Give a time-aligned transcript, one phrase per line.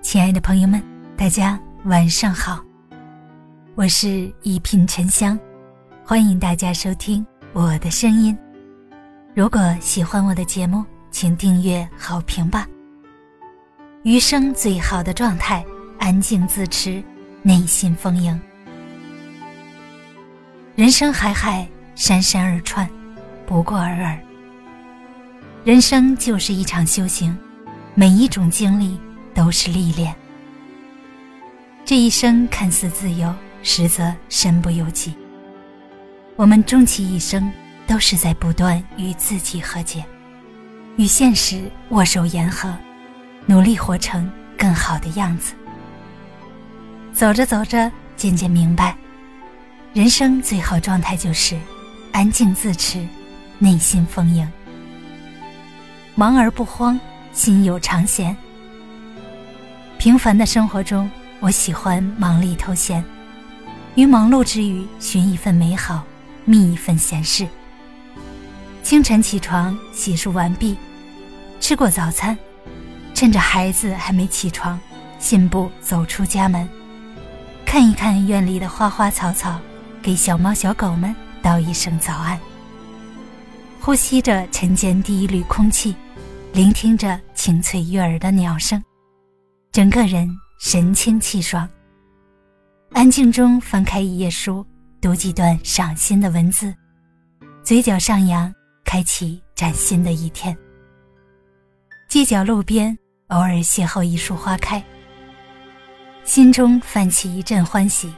[0.00, 0.82] 亲爱的朋友们，
[1.16, 2.64] 大家晚上好，
[3.74, 5.38] 我是一品沉香，
[6.04, 8.36] 欢迎大家收听我的声音。
[9.34, 12.66] 如果喜欢我的节目，请订阅、好评吧。
[14.04, 15.64] 余生最好的状态，
[15.98, 17.02] 安静自持，
[17.42, 18.40] 内心丰盈。
[20.76, 22.88] 人生海海，山山而川，
[23.46, 24.18] 不过尔尔。
[25.64, 27.36] 人生就是一场修行，
[27.94, 28.98] 每一种经历。
[29.38, 30.12] 都是历练。
[31.84, 35.14] 这一生看似自由，实则身不由己。
[36.34, 37.48] 我们终其一生，
[37.86, 40.04] 都是在不断与自己和解，
[40.96, 42.76] 与现实握手言和，
[43.46, 45.54] 努力活成更好的样子。
[47.12, 48.96] 走着走着，渐渐明白，
[49.94, 51.56] 人生最好状态就是
[52.10, 53.06] 安静自持，
[53.60, 54.50] 内心丰盈。
[56.16, 56.98] 忙而不慌，
[57.32, 58.36] 心有常闲。
[59.98, 61.10] 平凡的生活中，
[61.40, 63.04] 我喜欢忙里偷闲，
[63.96, 66.04] 于忙碌之余寻一份美好，
[66.44, 67.46] 觅一份闲适。
[68.84, 70.76] 清晨起床，洗漱完毕，
[71.58, 72.38] 吃过早餐，
[73.12, 74.78] 趁着孩子还没起床，
[75.18, 76.66] 信步走出家门，
[77.66, 79.58] 看一看院里的花花草草，
[80.00, 82.38] 给小猫小狗们道一声早安。
[83.80, 85.96] 呼吸着晨间第一缕空气，
[86.52, 88.80] 聆听着清脆悦耳的鸟声。
[89.70, 91.68] 整个人神清气爽。
[92.92, 94.66] 安静中翻开一页书，
[95.00, 96.74] 读几段赏心的文字，
[97.62, 98.52] 嘴角上扬，
[98.84, 100.56] 开启崭新的一天。
[102.08, 102.96] 街角路边，
[103.28, 104.82] 偶尔邂逅一束花开，
[106.24, 108.12] 心中泛起一阵欢喜。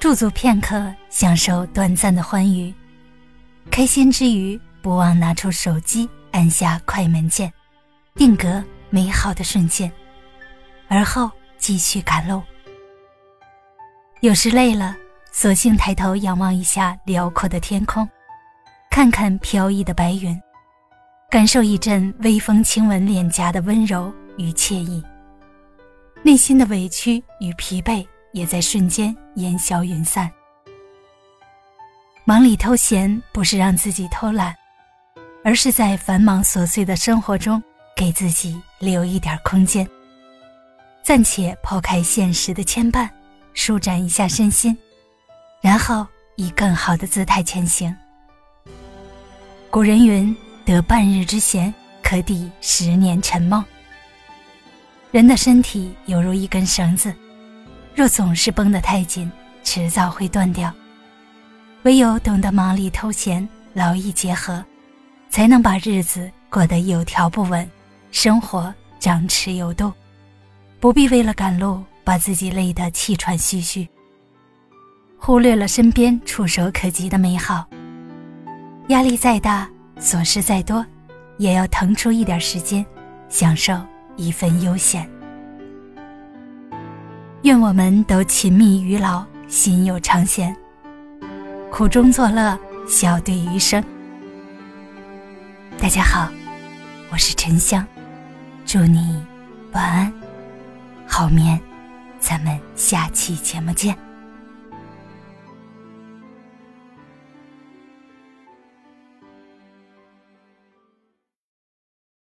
[0.00, 2.74] 驻足片刻，享受短暂的欢愉，
[3.70, 7.50] 开心之余，不忘拿出手机，按下快门键，
[8.16, 9.90] 定格美好的瞬间。
[10.88, 12.42] 而后继续赶路。
[14.20, 14.96] 有时累了，
[15.30, 18.08] 索性抬头仰望一下辽阔的天空，
[18.90, 20.36] 看看飘逸的白云，
[21.30, 25.04] 感受一阵微风轻吻脸颊的温柔与惬意。
[26.24, 30.28] 内心的委屈与疲惫也在瞬间烟消云散。
[32.24, 34.54] 忙里偷闲，不是让自己偷懒，
[35.44, 37.62] 而是在繁忙琐碎的生活中，
[37.94, 39.88] 给自己留一点空间。
[41.08, 43.08] 暂且抛开现实的牵绊，
[43.54, 44.76] 舒展一下身心，
[45.62, 47.96] 然后以更好的姿态前行。
[49.70, 50.36] 古人云
[50.66, 53.64] ：“得半日之闲，可抵十年沉梦。”
[55.10, 57.14] 人的身体犹如一根绳子，
[57.94, 59.32] 若总是绷得太紧，
[59.64, 60.70] 迟早会断掉。
[61.84, 64.62] 唯有懂得忙里偷闲，劳逸结合，
[65.30, 67.66] 才能把日子过得有条不紊，
[68.10, 69.90] 生活张弛有度。
[70.80, 73.88] 不必为了赶路把自己累得气喘吁吁，
[75.18, 77.66] 忽略了身边触手可及的美好。
[78.88, 79.68] 压力再大，
[79.98, 80.86] 琐事再多，
[81.36, 82.86] 也要腾出一点时间，
[83.28, 83.76] 享受
[84.16, 85.08] 一份悠闲。
[87.42, 90.56] 愿我们都勤密于劳，心有常闲，
[91.72, 92.56] 苦中作乐，
[92.86, 93.82] 笑对余生。
[95.76, 96.30] 大家好，
[97.10, 97.84] 我是沉香，
[98.64, 99.20] 祝你
[99.72, 100.17] 晚安。
[101.18, 101.60] 好眠，
[102.20, 104.07] 咱们下期节目见。